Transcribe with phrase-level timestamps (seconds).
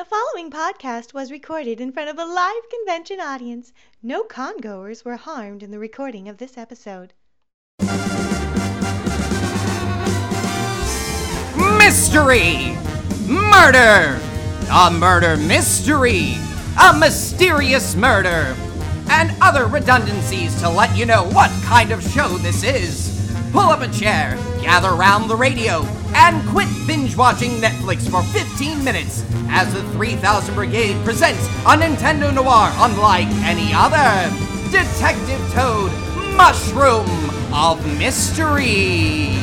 [0.00, 3.74] The following podcast was recorded in front of a live convention audience.
[4.02, 7.12] No congoers were harmed in the recording of this episode.
[11.76, 12.78] Mystery!
[13.28, 14.18] Murder!
[14.72, 16.32] A murder mystery!
[16.82, 18.56] A mysterious murder!
[19.10, 23.19] And other redundancies to let you know what kind of show this is.
[23.52, 25.82] Pull up a chair, gather round the radio,
[26.14, 32.32] and quit binge watching Netflix for 15 minutes as the 3000 Brigade presents a Nintendo
[32.32, 34.30] Noir unlike any other
[34.70, 35.90] Detective Toad
[36.36, 37.08] Mushroom
[37.52, 39.34] of Mystery.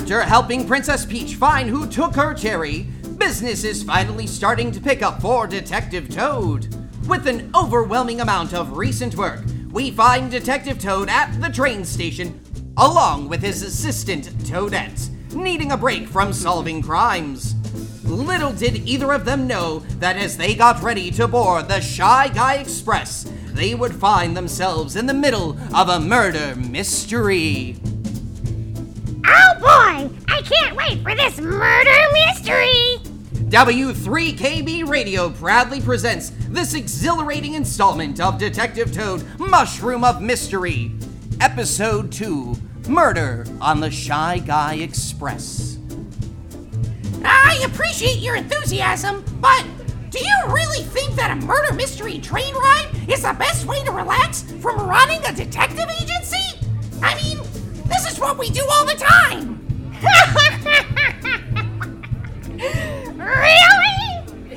[0.00, 2.86] After helping Princess Peach find who took her cherry,
[3.18, 6.74] business is finally starting to pick up for Detective Toad.
[7.06, 9.40] With an overwhelming amount of recent work,
[9.70, 12.40] we find Detective Toad at the train station,
[12.78, 17.54] along with his assistant Toadette, needing a break from solving crimes.
[18.02, 22.28] Little did either of them know that as they got ready to board the Shy
[22.28, 27.76] Guy Express, they would find themselves in the middle of a murder mystery.
[29.32, 30.10] Oh boy!
[30.28, 32.98] I can't wait for this murder mystery!
[33.50, 40.92] W3KB Radio proudly presents this exhilarating installment of Detective Toad Mushroom of Mystery,
[41.40, 42.56] Episode 2
[42.88, 45.78] Murder on the Shy Guy Express.
[47.24, 49.64] I appreciate your enthusiasm, but
[50.10, 53.92] do you really think that a murder mystery train ride is the best way to
[53.92, 56.36] relax from running a detective agency?
[57.02, 57.49] I mean, this is
[58.20, 59.56] what we do all the time.
[63.16, 64.00] really?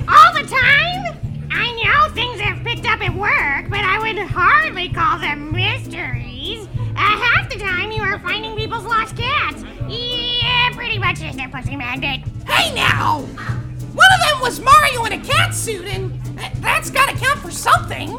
[0.06, 1.16] All the time?
[1.50, 6.68] I know things have picked up at work, but I would hardly call them mysteries.
[6.78, 9.64] Uh, half the time you are finding people's lost cats.
[9.88, 12.20] Yeah, pretty much just a pussy magnet.
[12.46, 13.20] Hey now!
[13.20, 16.12] One of them was Mario in a cat suit, and
[16.56, 18.10] that's gotta count for something.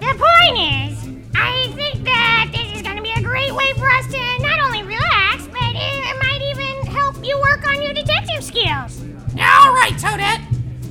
[0.00, 2.73] The point is, I think that this
[3.34, 7.66] great way for us to not only relax, but it might even help you work
[7.66, 9.02] on your detective skills.
[9.32, 10.40] All right, Toadette.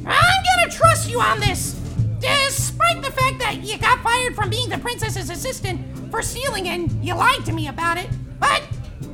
[0.05, 1.79] I'm gonna trust you on this.
[2.19, 5.79] Despite the fact that you got fired from being the princess's assistant
[6.11, 8.09] for stealing and you lied to me about it.
[8.41, 8.61] But,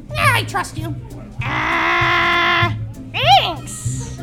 [0.09, 0.95] yeah, I trust you.
[1.45, 2.73] Uh,
[3.11, 4.17] thanks.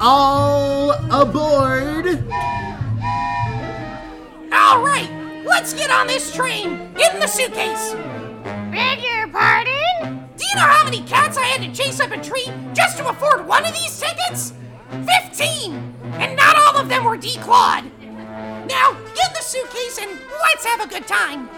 [0.00, 2.08] All aboard!
[4.52, 6.92] All right, let's get on this train.
[6.94, 8.17] Get in the suitcase.
[8.78, 10.28] Beg your pardon?
[10.36, 13.08] Do you know how many cats I had to chase up a tree just to
[13.08, 14.52] afford one of these tickets?
[15.04, 15.96] Fifteen!
[16.12, 17.90] And not all of them were declawed.
[18.68, 21.48] Now, get the suitcase and let's have a good time.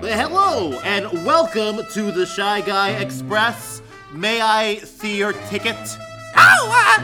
[0.00, 3.82] Hello, and welcome to the Shy Guy Express.
[4.12, 5.74] May I see your ticket?
[6.36, 7.02] Oh, uh,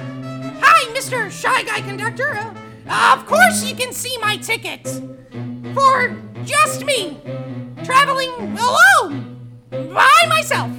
[0.63, 1.29] hi, Mr.
[1.29, 2.35] Shy Guy Conductor.
[2.37, 2.62] Uh,
[2.93, 4.87] of course you can see my ticket.
[5.75, 7.19] For just me.
[7.85, 9.39] Traveling alone.
[9.71, 10.71] By myself.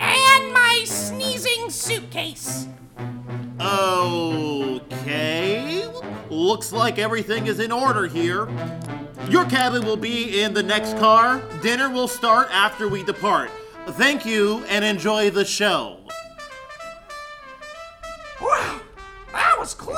[0.00, 2.68] And my sneezing suitcase.
[3.60, 5.86] Okay.
[6.30, 8.48] Looks like everything is in order here.
[9.28, 11.42] Your cabin will be in the next car.
[11.60, 13.50] Dinner will start after we depart.
[13.88, 15.98] Thank you and enjoy the show.
[18.40, 18.80] Wow,
[19.32, 19.97] that was close.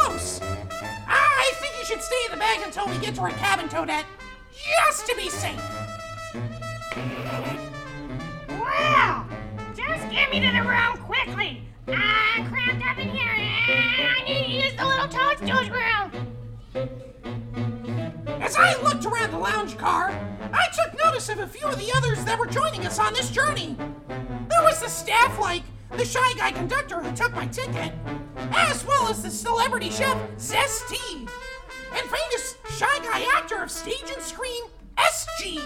[2.40, 4.04] I think you should stay in the bag until we get to our cabin, Toadette.
[4.88, 5.60] Just to be safe.
[8.48, 9.26] Wow!
[9.76, 11.62] Just get me to the room quickly.
[11.88, 16.12] I'm cramped up in here and I need to use the little toadstool room.
[18.42, 20.10] As I looked around the lounge car,
[20.52, 23.30] I took notice of a few of the others that were joining us on this
[23.30, 23.76] journey.
[24.08, 25.62] There was the staff like
[25.92, 27.92] the shy guy conductor who took my ticket,
[28.52, 31.28] as well as the celebrity chef Zesty,
[31.92, 32.39] and famous
[32.80, 34.62] shy guy actor of stage and screen
[34.96, 35.56] SG.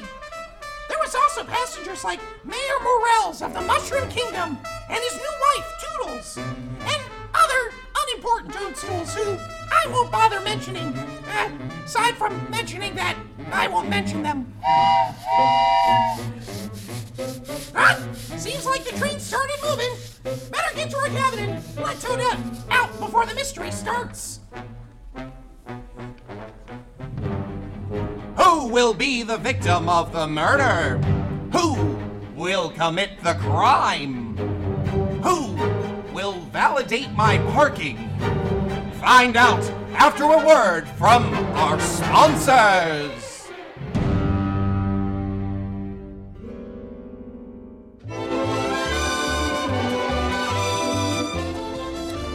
[0.88, 4.58] There was also passengers like Mayor Morels of the Mushroom Kingdom
[4.90, 7.02] and his new wife Toodles, and
[7.32, 7.72] other
[8.02, 10.88] unimportant toadstools who I won't bother mentioning.
[11.28, 11.50] Uh,
[11.84, 13.17] aside from mentioning that,
[13.52, 14.52] I won't mention them.
[17.76, 17.96] Ah,
[18.37, 19.93] seems like the train started moving.
[20.50, 24.40] Better get to our cabin and let Toadette out before the mystery starts.
[28.64, 30.96] Who will be the victim of the murder?
[31.52, 31.99] Who
[32.34, 34.38] will commit the crime?
[35.22, 35.52] Who
[36.14, 37.99] will validate my parking?
[38.94, 39.62] Find out
[39.93, 41.25] after a word from
[41.55, 43.50] our sponsors.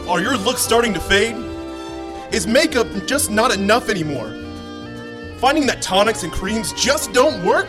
[0.08, 1.34] Are your looks starting to fade?
[2.32, 4.39] Is makeup just not enough anymore?
[5.40, 7.66] Finding that tonics and creams just don't work?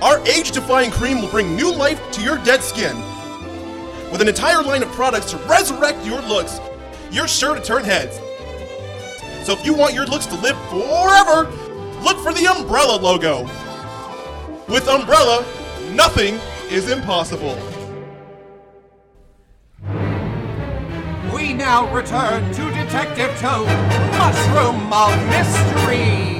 [0.00, 2.96] Our age defying cream will bring new life to your dead skin.
[4.10, 6.58] With an entire line of products to resurrect your looks,
[7.10, 8.16] you're sure to turn heads.
[9.46, 11.50] So if you want your looks to live forever,
[12.02, 13.42] look for the Umbrella logo.
[14.66, 15.44] With Umbrella,
[15.92, 17.54] nothing is impossible.
[21.34, 23.66] We now return to Detective Toad,
[24.16, 26.35] Mushroom of Mystery.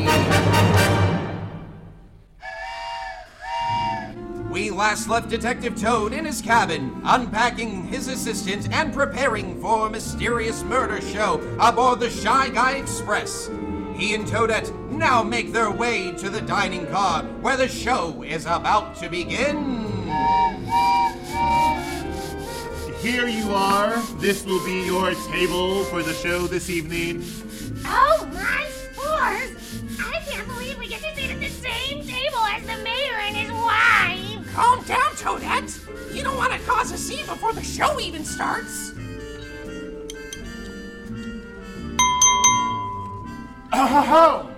[4.77, 9.91] We last left Detective Toad in his cabin, unpacking his assistant and preparing for a
[9.91, 13.49] mysterious murder show aboard the Shy Guy Express.
[13.97, 18.45] He and Toadette now make their way to the dining car where the show is
[18.45, 19.83] about to begin.
[23.01, 23.97] Here you are.
[24.19, 27.25] This will be your table for the show this evening.
[27.87, 29.81] Oh my spores!
[30.01, 33.35] I can't believe we get to sit at the same table as the mayor and
[33.35, 34.16] his wife.
[34.57, 36.15] Calm down, Toadette.
[36.15, 38.95] You don't want to cause a scene before the show even starts.
[43.71, 44.49] Aho!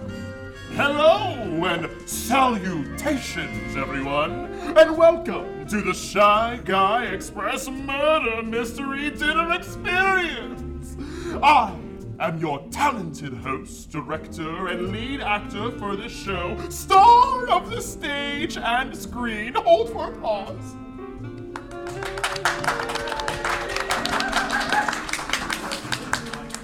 [0.75, 4.45] Hello and salutations, everyone,
[4.79, 10.97] and welcome to the Shy Guy Express Murder Mystery Dinner Experience.
[11.43, 11.75] I
[12.21, 18.57] am your talented host, director, and lead actor for this show, star of the stage
[18.57, 19.55] and screen.
[19.55, 20.75] Hold for applause.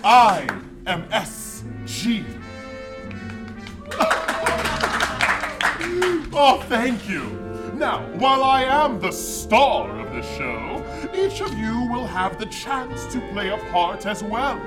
[0.03, 0.47] I
[0.87, 2.25] am S.G.
[6.37, 7.23] Oh, thank you.
[7.75, 10.85] Now, while I am the star of the show,
[11.15, 14.61] each of you will have the chance to play a part as well.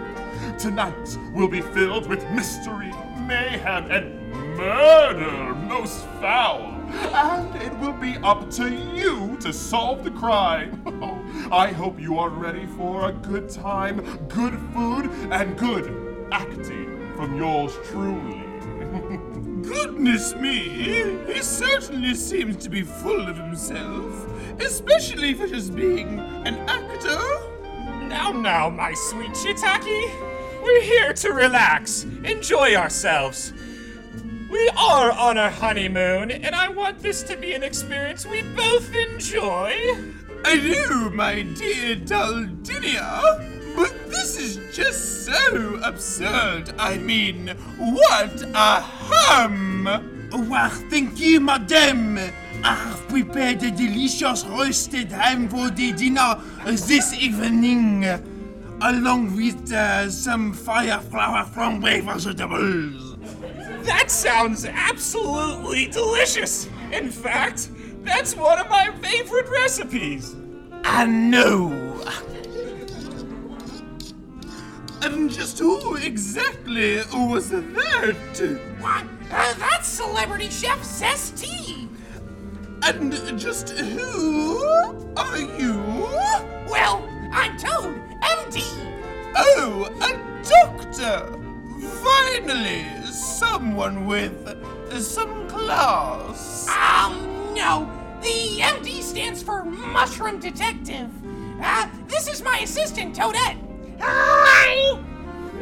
[0.58, 2.92] Tonight will be filled with mystery,
[3.28, 6.74] mayhem, and murder most foul.
[7.14, 10.82] And it will be up to you to solve the crime.
[11.52, 17.38] I hope you are ready for a good time, good food, and good acting from
[17.38, 18.44] yours truly.
[19.62, 20.58] Goodness me,
[21.28, 24.26] he certainly seems to be full of himself,
[24.60, 27.20] especially for just being an actor.
[28.08, 30.37] Now, now, my sweet shiitake.
[30.68, 33.54] We're here to relax, enjoy ourselves.
[34.52, 38.94] We are on our honeymoon, and I want this to be an experience we both
[38.94, 39.74] enjoy.
[40.44, 46.74] I do, my dear Daldinia, but this is just so absurd.
[46.78, 47.48] I mean,
[47.78, 49.86] what a hum!
[50.50, 52.18] Well, thank you, madame.
[52.18, 58.04] I have prepared a delicious roasted ham for the dinner this evening,
[58.82, 63.18] along with uh, some fire flower flambe vegetables.
[63.86, 66.70] That sounds absolutely delicious.
[66.92, 67.70] In fact,
[68.04, 70.36] that's one of my favorite recipes.
[70.84, 71.72] I know.
[75.02, 77.64] And just who exactly was that?
[78.80, 79.06] What?
[79.32, 81.88] Uh, that's celebrity chef Zesty.
[82.84, 84.58] And just who
[85.18, 85.74] are you?
[86.70, 88.64] Well, I'm Toad, MD.
[89.36, 91.34] Oh, a doctor!
[92.04, 94.48] Finally, someone with
[95.02, 96.68] some class.
[96.70, 97.92] Um, no.
[98.22, 101.10] The MD stands for Mushroom Detective.
[101.62, 103.58] Uh, this is my assistant, Toadette.
[104.00, 105.00] Hi!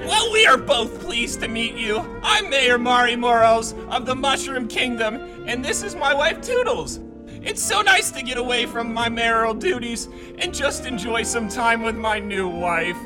[0.05, 1.99] Well, we are both pleased to meet you.
[2.23, 5.15] I'm Mayor Maury Morels of the Mushroom Kingdom,
[5.47, 6.99] and this is my wife Toodles.
[7.45, 10.09] It's so nice to get away from my mayoral duties
[10.39, 12.97] and just enjoy some time with my new wife.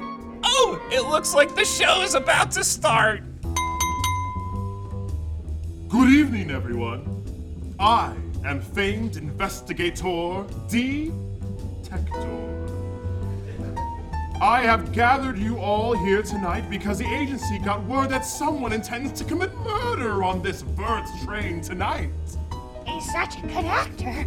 [0.46, 3.22] Oh, it looks like the show is about to start.
[5.90, 7.76] Good evening, everyone.
[7.82, 8.16] I
[8.46, 11.12] am famed investigator D.
[11.84, 12.46] Tector.
[14.42, 19.12] I have gathered you all here tonight because the agency got word that someone intends
[19.20, 22.10] to commit murder on this birth train tonight.
[22.94, 24.26] He's such a good actor.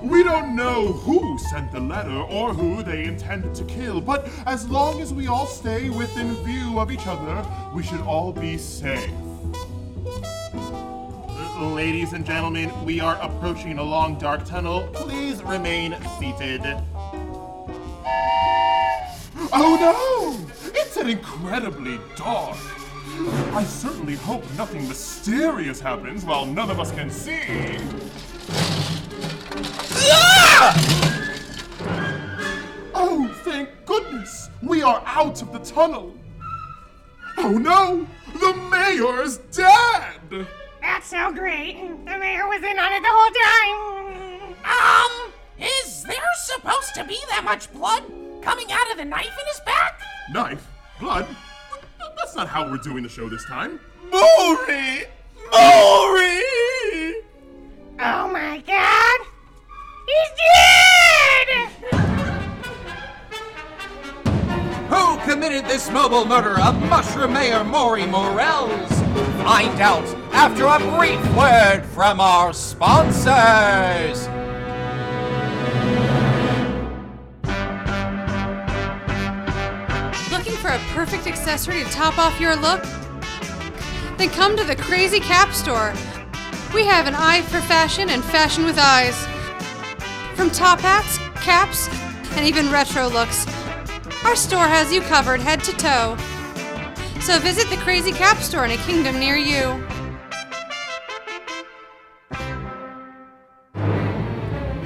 [0.00, 4.68] We don't know who sent the letter or who they intended to kill, but as
[4.68, 9.12] long as we all stay within view of each other, we should all be safe.
[11.60, 14.88] Ladies and gentlemen, we are approaching a long dark tunnel.
[14.92, 16.62] Please remain seated.
[19.54, 20.72] Oh no!
[20.74, 22.56] It's an incredibly dark.
[23.54, 27.40] I certainly hope nothing mysterious happens while none of us can see.
[32.94, 34.50] Oh, thank goodness!
[34.62, 36.14] We are out of the tunnel!
[37.38, 38.06] Oh no!
[38.38, 40.46] The mayor's dead!
[40.80, 41.76] That's so great.
[42.04, 44.54] The mayor was in on it the whole time.
[44.64, 48.04] Um, is there supposed to be that much blood
[48.42, 50.00] coming out of the knife in his back?
[50.32, 50.66] Knife?
[51.00, 51.26] Blood?
[52.16, 53.80] That's not how we're doing the show this time.
[54.10, 55.04] Maury!
[55.50, 56.42] Maury!
[58.00, 59.20] Oh my god!
[60.06, 61.68] He's dead!
[64.88, 68.90] Who committed this mobile murder of Mushroom Mayor Maury Morels?
[69.42, 74.28] Find out after a brief word from our sponsors.
[81.12, 82.82] Perfect accessory to top off your look?
[84.16, 85.92] Then come to the Crazy Cap Store.
[86.72, 89.14] We have an eye for fashion and fashion with eyes.
[90.34, 91.90] From top hats, caps,
[92.34, 93.46] and even retro looks,
[94.24, 96.16] our store has you covered head to toe.
[97.20, 99.86] So visit the Crazy Cap Store in a kingdom near you.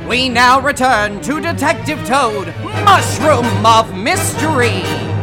[0.08, 2.48] We now return to Detective Toad,
[2.84, 5.15] Mushroom of Mystery.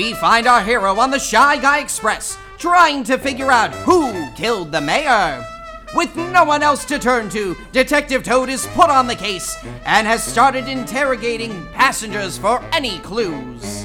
[0.00, 4.72] We find our hero on the Shy Guy Express, trying to figure out who killed
[4.72, 5.44] the mayor.
[5.94, 10.06] With no one else to turn to, Detective Toad is put on the case and
[10.06, 13.84] has started interrogating passengers for any clues.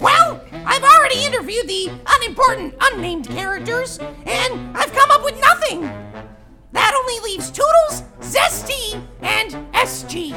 [0.00, 6.31] Well, I've already interviewed the unimportant unnamed characters, and I've come up with nothing.
[6.72, 10.34] That only leaves Toodles, Zesty, and SG.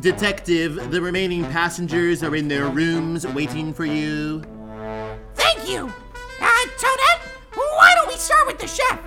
[0.00, 4.42] Detective, the remaining passengers are in their rooms waiting for you.
[5.34, 5.92] Thank you.
[6.40, 7.22] Uh, Toadette,
[7.54, 9.00] why don't we start with the chef?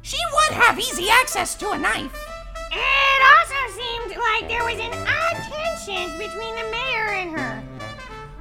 [0.00, 2.28] She would have easy access to a knife.
[2.72, 7.62] It also seemed like there was an odd tension between the mayor and her.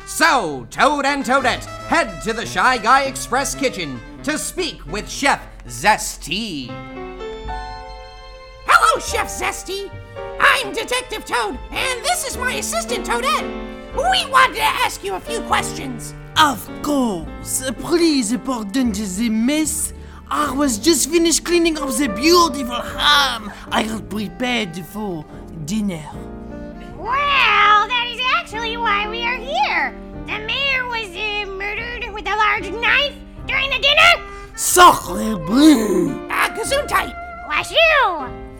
[0.06, 5.42] So, Toad and Toadette head to the Shy Guy Express kitchen to speak with Chef
[5.66, 6.70] Zesty.
[8.84, 9.92] Hello, Chef Zesty.
[10.40, 13.46] I'm Detective Toad, and this is my assistant, Toadette.
[13.94, 16.16] We wanted to ask you a few questions.
[16.36, 17.62] Of course.
[17.78, 19.94] Please pardon the mess.
[20.32, 25.26] I was just finished cleaning up the beautiful ham I had prepared for
[25.66, 26.04] dinner.
[26.98, 29.94] Well, that is actually why we are here.
[30.26, 33.14] The mayor was uh, murdered with a large knife
[33.46, 34.28] during the dinner.
[34.56, 36.28] Sacre bleu!
[36.32, 37.14] Ah, Gesundheit.
[37.48, 38.50] Bless you.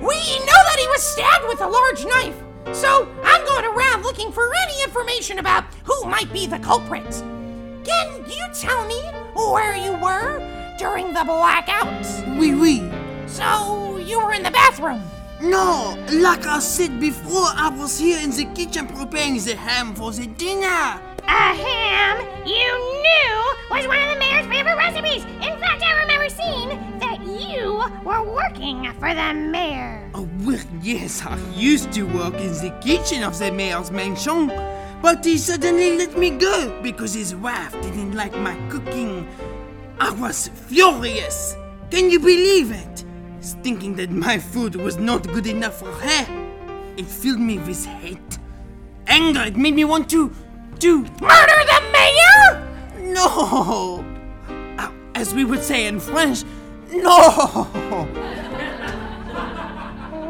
[0.00, 2.36] We know that he was stabbed with a large knife,
[2.72, 7.10] so I'm going around looking for any information about who might be the culprit.
[7.84, 9.00] Can you tell me
[9.34, 10.40] where you were
[10.78, 12.04] during the blackout?
[12.38, 12.90] Oui, oui.
[13.26, 15.02] So, you were in the bathroom.
[15.40, 20.10] No, like I said before, I was here in the kitchen preparing the ham for
[20.10, 21.00] the dinner.
[21.28, 22.68] A ham you
[23.02, 25.24] knew was one of the mayor's favorite recipes.
[25.24, 26.95] In fact, I remember seeing that you
[28.04, 30.10] were working for the mayor.
[30.14, 34.48] Oh, well, yes, I used to work in the kitchen of the mayor's mansion,
[35.02, 39.26] but he suddenly let me go because his wife didn't like my cooking.
[40.00, 41.56] I was furious.
[41.90, 43.04] Can you believe it?
[43.62, 46.26] Thinking that my food was not good enough for her.
[46.96, 48.38] It filled me with hate.
[49.06, 50.32] Anger, it made me want to.
[50.80, 51.02] to.
[51.02, 53.12] Murder the mayor?
[53.14, 54.04] No!
[54.78, 56.42] Uh, As we would say in French,
[56.92, 58.08] no!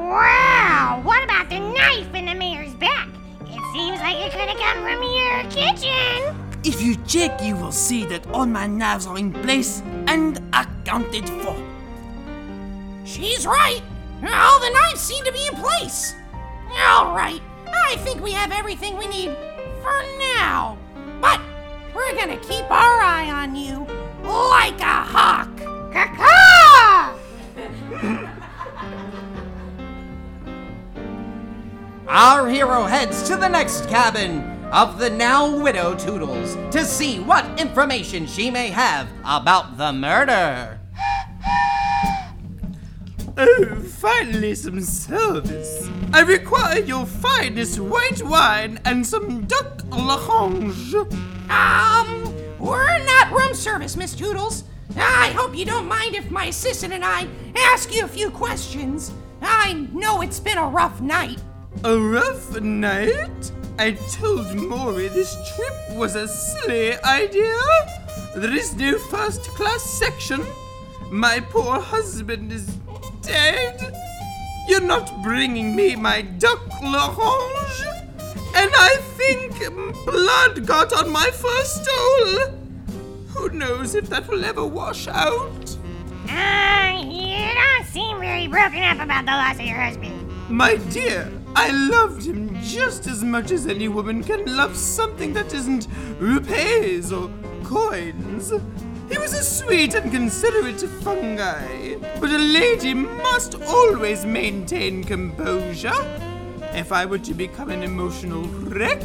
[0.06, 3.08] Wow, what about the knife in the mayor's back?
[3.42, 6.34] It seems like it could have come from your kitchen.
[6.64, 11.28] If you check, you will see that all my knives are in place and accounted
[11.28, 11.56] for.
[13.04, 13.82] She's right.
[14.22, 16.14] All the knives seem to be in place.
[16.86, 19.36] All right, I think we have everything we need
[19.82, 20.78] for now.
[21.20, 21.40] But
[21.94, 23.86] we're gonna keep our eye on you
[24.25, 25.50] like a hawk.
[25.92, 26.45] Caw!
[32.08, 37.58] Our hero heads to the next cabin of the now widow Toodles to see what
[37.58, 40.78] information she may have about the murder.
[43.38, 45.90] Oh, finally some service.
[46.10, 50.94] I require your finest white wine and some duck l'orange.
[51.50, 54.64] Um, we're not room service, Miss Toodles.
[54.96, 57.28] I hope you don't mind if my assistant and I
[57.60, 59.12] ask you a few questions.
[59.42, 61.40] I know it's been a rough night.
[61.84, 63.52] A rough night?
[63.78, 67.58] I told Maury this trip was a silly idea.
[68.34, 70.44] There is no first class section.
[71.10, 72.66] My poor husband is
[73.22, 73.94] dead.
[74.68, 77.84] You're not bringing me my duck l'orange.
[78.54, 79.58] And I think
[80.04, 82.52] blood got on my first stole.
[83.28, 85.76] Who knows if that will ever wash out?
[86.28, 87.02] Uh,
[87.36, 90.28] you don't seem very broken up about the loss of your husband.
[90.48, 95.52] My dear, I loved him just as much as any woman can love something that
[95.52, 95.88] isn't
[96.18, 97.30] rupees or
[97.64, 98.52] coins.
[99.08, 106.20] He was a sweet and considerate fungi, but a lady must always maintain composure.
[106.72, 109.02] If I were to become an emotional wreck,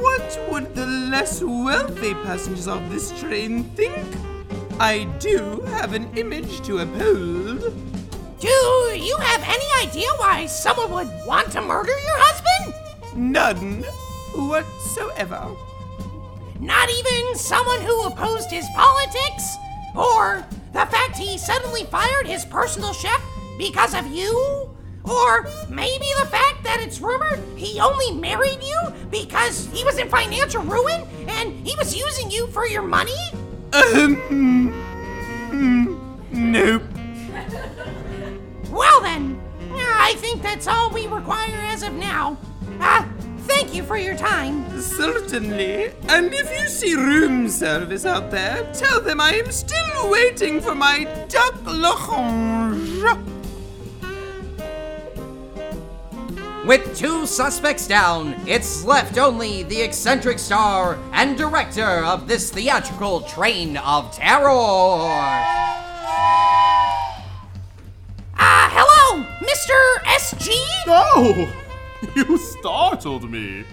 [0.00, 4.06] what would the less wealthy passengers of this train think?
[4.80, 7.60] I do have an image to uphold.
[8.38, 12.74] Do you have any idea why someone would want to murder your husband?
[13.16, 13.82] None
[14.34, 15.48] whatsoever.
[16.60, 19.56] Not even someone who opposed his politics?
[19.96, 23.20] Or the fact he suddenly fired his personal chef
[23.58, 24.70] because of you?
[25.04, 30.08] Or maybe the fact that it's rumored he only married you because he was in
[30.08, 33.18] financial ruin and he was using you for your money?
[33.72, 34.67] Um,
[43.78, 44.80] you for your time.
[44.80, 45.92] Certainly.
[46.08, 50.74] And if you see room service out there, tell them I am still waiting for
[50.74, 53.04] my duck l'orange.
[56.66, 63.22] With two suspects down, it's left only the eccentric star and director of this theatrical
[63.22, 64.50] train of terror.
[68.40, 70.02] Ah, hello, Mr.
[70.04, 70.50] SG?
[70.88, 71.67] Oh!
[72.14, 73.64] You startled me.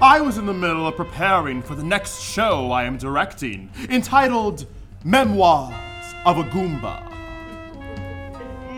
[0.00, 4.66] I was in the middle of preparing for the next show I am directing, entitled
[5.04, 5.74] Memoirs
[6.24, 7.10] of a Goomba.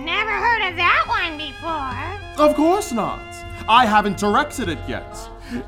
[0.04, 2.46] Never heard of that one before.
[2.48, 3.20] Of course not.
[3.68, 5.16] I haven't directed it yet.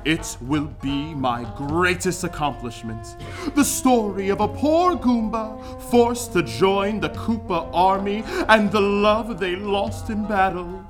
[0.05, 3.17] It will be my greatest accomplishment.
[3.55, 9.39] The story of a poor Goomba forced to join the Koopa army and the love
[9.39, 10.85] they lost in battle.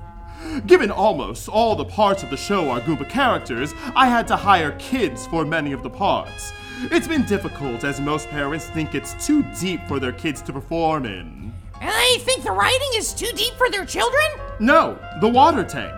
[0.65, 4.71] Given almost all the parts of the show are Goomba characters, I had to hire
[4.79, 6.53] kids for many of the parts.
[6.91, 11.05] It's been difficult as most parents think it's too deep for their kids to perform
[11.05, 11.53] in.
[11.79, 14.25] They think the writing is too deep for their children?
[14.59, 15.93] No, the water tank.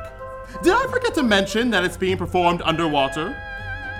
[0.63, 3.35] Did I forget to mention that it's being performed underwater?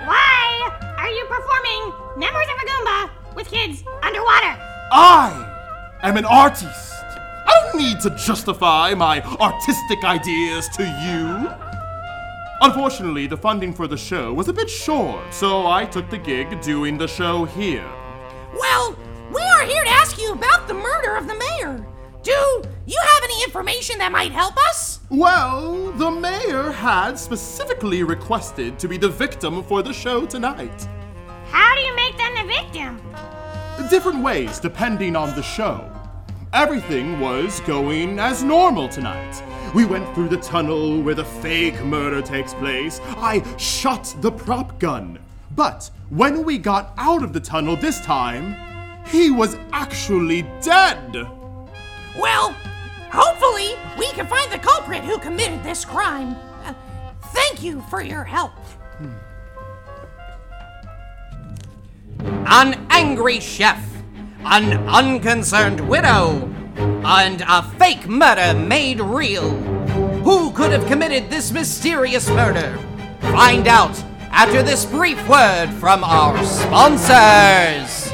[0.06, 4.58] Why are you performing Memories of a Goomba with kids underwater?
[4.91, 7.01] I am an artist.
[7.52, 11.50] I don't need to justify my artistic ideas to you.
[12.62, 16.62] Unfortunately, the funding for the show was a bit short, so I took the gig
[16.62, 17.92] doing the show here.
[18.58, 18.96] Well,
[19.34, 21.86] we are here to ask you about the murder of the mayor.
[22.24, 25.02] Do you have any information that might help us?
[25.10, 30.88] Well, the mayor had specifically requested to be the victim for the show tonight.
[31.48, 33.02] How do you make them the victim?
[33.90, 35.90] Different ways depending on the show.
[36.54, 39.42] Everything was going as normal tonight.
[39.74, 43.00] We went through the tunnel where the fake murder takes place.
[43.16, 45.20] I shot the prop gun.
[45.56, 48.58] But when we got out of the tunnel this time,
[49.08, 51.14] he was actually dead.
[52.20, 52.52] Well,
[53.10, 56.36] hopefully we can find the culprit who committed this crime.
[56.66, 56.74] Uh,
[57.28, 58.52] thank you for your help.
[62.20, 63.82] An angry chef,
[64.45, 69.49] an unconcerned widow, and a fake murder made real.
[70.23, 72.77] Who could have committed this mysterious murder?
[73.21, 74.01] Find out
[74.32, 78.12] after this brief word from our sponsors.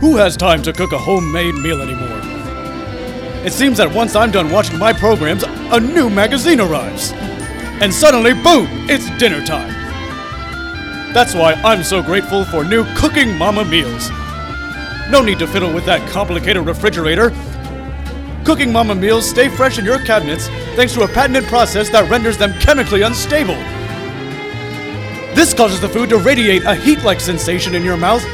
[0.00, 2.21] Who has time to cook a homemade meal anymore?
[3.44, 7.12] It seems that once I'm done watching my programs, a new magazine arrives.
[7.80, 9.72] And suddenly, boom, it's dinner time.
[11.12, 14.10] That's why I'm so grateful for new Cooking Mama meals.
[15.10, 17.30] No need to fiddle with that complicated refrigerator.
[18.44, 22.38] Cooking Mama meals stay fresh in your cabinets thanks to a patented process that renders
[22.38, 23.56] them chemically unstable.
[25.34, 28.24] This causes the food to radiate a heat like sensation in your mouth,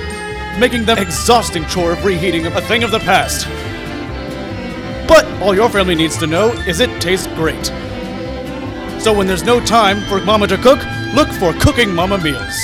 [0.59, 3.47] making the exhausting chore of reheating a thing of the past.
[5.41, 7.67] All your family needs to know is it tastes great.
[9.01, 10.81] So when there's no time for Mama to cook,
[11.15, 12.59] look for Cooking Mama Meals.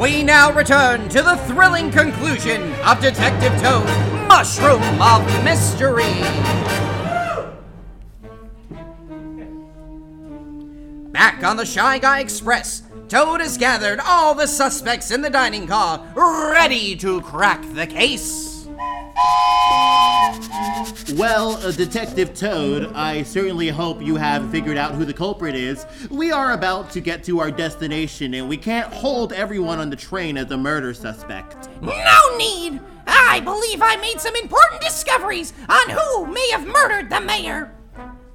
[0.00, 3.86] We now return to the thrilling conclusion of Detective Toad
[4.28, 6.20] Mushroom of Mystery.
[11.10, 15.68] Back on the Shy Guy Express, Toad has gathered all the suspects in the dining
[15.68, 18.66] car, ready to crack the case.
[21.14, 25.86] Well, uh, Detective Toad, I certainly hope you have figured out who the culprit is.
[26.10, 29.96] We are about to get to our destination, and we can't hold everyone on the
[29.96, 31.68] train as a murder suspect.
[31.80, 32.80] No need!
[33.06, 37.72] I believe I made some important discoveries on who may have murdered the mayor.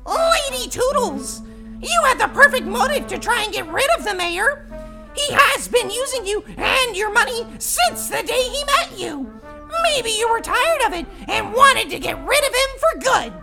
[0.05, 1.41] Lady Toodles,
[1.81, 4.67] you had the perfect motive to try and get rid of the mayor.
[5.15, 9.41] He has been using you and your money since the day he met you.
[9.83, 13.33] Maybe you were tired of it and wanted to get rid of him for good.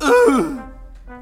[0.00, 0.62] Ugh,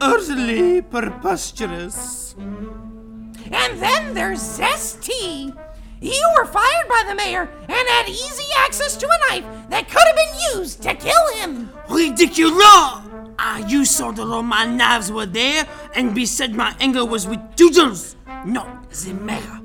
[0.00, 2.35] utterly preposterous.
[2.38, 5.57] And then there's Zesty.
[6.00, 10.07] You were fired by the mayor and had easy access to a knife that could
[10.07, 11.70] have been used to kill him.
[11.88, 13.08] Ridiculous!
[13.40, 17.38] Ah, you saw that all my knives were there, and besides my anger was with
[17.55, 19.61] Toodles, not the mayor.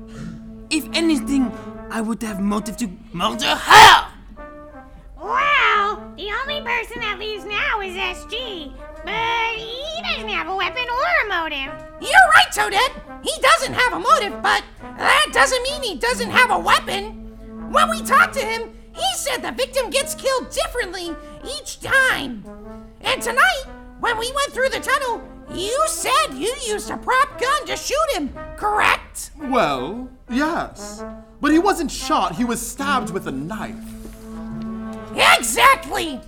[0.70, 1.50] If anything,
[1.90, 4.06] I would have motive to murder her!
[5.20, 8.72] Well, the only person that leaves now is SG,
[9.04, 11.74] but he doesn't have a weapon or a motive.
[12.00, 13.24] You're right, Toadette.
[13.24, 14.62] He doesn't have a motive, but
[14.98, 17.72] that doesn't mean he doesn't have a weapon.
[17.72, 22.44] When we talked to him, he said the victim gets killed differently each time.
[23.04, 23.64] And tonight,
[24.00, 27.96] when we went through the tunnel, you said you used a prop gun to shoot
[28.14, 29.30] him, correct?
[29.38, 31.04] Well, yes.
[31.40, 33.74] But he wasn't shot, he was stabbed with a knife.
[35.36, 36.20] Exactly!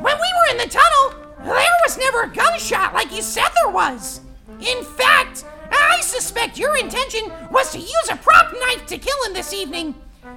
[0.00, 3.72] When we were in the tunnel, there was never a gunshot like you said there
[3.72, 4.20] was.
[4.60, 9.34] In fact, I suspect your intention was to use a prop knife to kill him
[9.34, 9.94] this evening.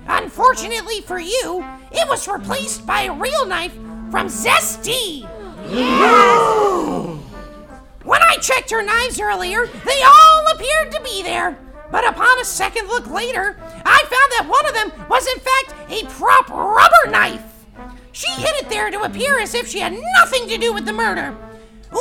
[0.08, 3.73] Unfortunately for you, it was replaced by a real knife
[4.12, 5.28] from Zesty.
[8.04, 11.58] When I checked her knives earlier, they all appeared to be there.
[11.92, 15.74] But upon a second look later, I found that one of them was in fact
[15.90, 17.44] a prop rubber knife.
[18.12, 20.94] She hid it there to appear as if she had nothing to do with the
[20.94, 21.36] murder.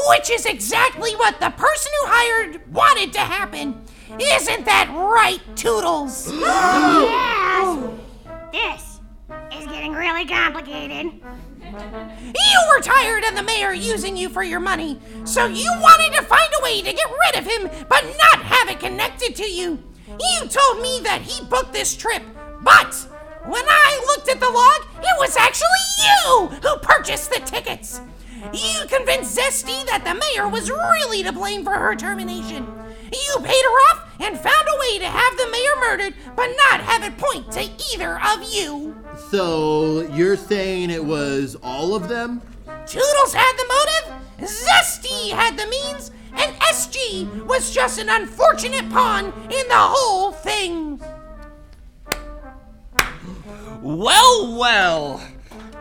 [0.09, 3.81] Which is exactly what the person who hired wanted to happen.
[4.21, 6.33] Isn't that right, Toodles?
[6.41, 7.91] yes!
[8.53, 9.01] This
[9.53, 11.21] is getting really complicated.
[11.79, 16.23] You were tired of the mayor using you for your money, so you wanted to
[16.23, 19.83] find a way to get rid of him, but not have it connected to you.
[20.09, 22.23] You told me that he booked this trip,
[22.63, 22.95] but
[23.45, 28.01] when I looked at the log, it was actually you who purchased the tickets.
[28.53, 32.67] You convinced Zesty that the mayor was really to blame for her termination.
[33.13, 34.76] You paid her off and found a
[35.87, 38.97] murdered, but not have it point to either of you.
[39.31, 42.43] So, you're saying it was all of them?
[42.87, 49.27] Toodles had the motive, Zesty had the means, and SG was just an unfortunate pawn
[49.45, 51.01] in the whole thing.
[53.83, 55.23] Well, well.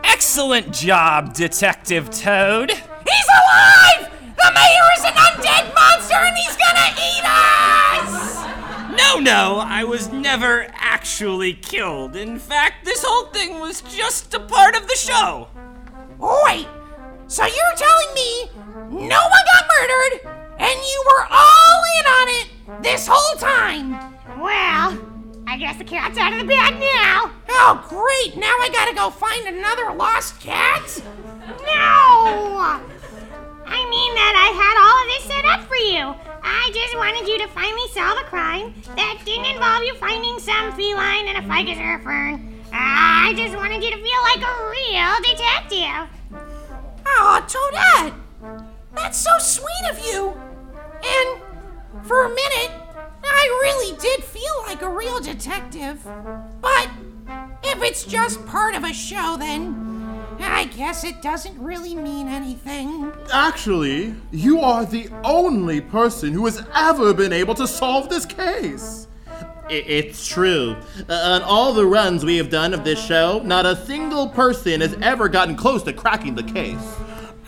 [0.04, 2.70] Excellent job, Detective Toad.
[2.70, 4.12] He's alive!
[4.22, 8.65] The mayor is an undead monster and he's gonna eat us!
[8.96, 12.16] No, no, I was never actually killed.
[12.16, 15.48] In fact, this whole thing was just a part of the show.
[16.18, 16.66] Wait,
[17.26, 18.50] so you're telling me
[18.90, 23.92] no one got murdered and you were all in on it this whole time?
[24.40, 24.98] Well,
[25.46, 27.32] I guess the cat's out of the bag now.
[27.48, 28.36] Oh, great!
[28.36, 31.02] Now I gotta go find another lost cat?
[31.46, 32.80] No!
[33.66, 36.14] I mean that I had all of this set up for you.
[36.48, 40.72] I just wanted you to finally solve a crime that didn't involve you finding some
[40.74, 42.62] feline in a ficus or a fern.
[42.72, 46.08] I just wanted you to feel like a real detective.
[47.04, 48.14] Oh, Toadette!
[48.94, 50.40] That's so sweet of you!
[51.04, 51.40] And
[52.06, 52.70] for a minute,
[53.24, 56.06] I really did feel like a real detective.
[56.60, 56.88] But
[57.64, 59.85] if it's just part of a show, then
[60.40, 63.12] I guess it doesn't really mean anything.
[63.32, 69.06] Actually, you are the only person who has ever been able to solve this case.
[69.68, 70.76] It's true.
[71.08, 74.80] Uh, on all the runs we have done of this show, not a single person
[74.80, 76.96] has ever gotten close to cracking the case.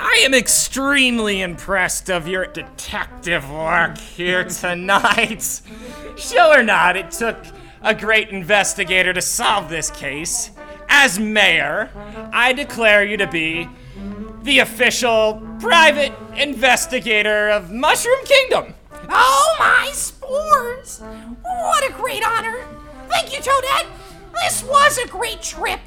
[0.00, 5.60] I am extremely impressed of your detective work here tonight.
[6.16, 7.36] Sure or not, it took
[7.80, 10.50] a great investigator to solve this case.
[10.88, 11.90] As mayor,
[12.32, 13.68] I declare you to be
[14.42, 18.74] the official private investigator of Mushroom Kingdom.
[19.08, 21.00] Oh my spores!
[21.42, 22.64] What a great honor!
[23.08, 23.86] Thank you, Toadette!
[24.34, 25.80] This was a great trip.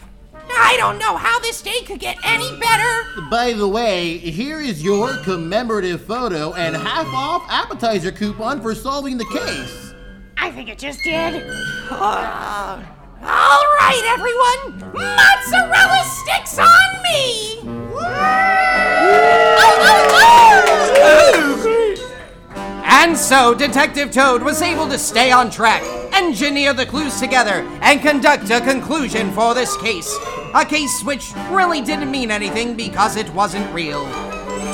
[0.50, 3.22] I don't know how this day could get any better.
[3.30, 9.18] By the way, here is your commemorative photo and half off appetizer coupon for solving
[9.18, 9.94] the case.
[10.38, 11.44] I think it just did.
[11.90, 12.84] Uh,
[13.24, 14.94] all right, everyone.
[14.94, 17.60] Mozzarella sticks on me.
[17.94, 18.12] Oh,
[19.84, 20.18] oh,
[20.96, 21.52] oh.
[22.84, 28.02] And so Detective Toad was able to stay on track, engineer the clues together, and
[28.02, 30.16] conduct a conclusion for this case.
[30.54, 34.04] A case which really didn't mean anything because it wasn't real.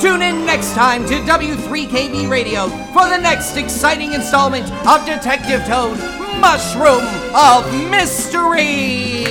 [0.00, 5.98] Tune in next time to W3KB Radio for the next exciting installment of Detective Toad
[6.40, 9.24] Mushroom of Mystery!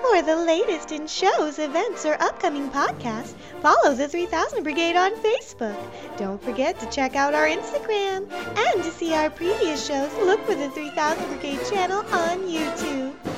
[0.00, 5.76] For the latest in shows, events, or upcoming podcasts, follow the 3000 Brigade on Facebook.
[6.16, 8.30] Don't forget to check out our Instagram.
[8.30, 13.31] And to see our previous shows, look for the 3000 Brigade channel on YouTube.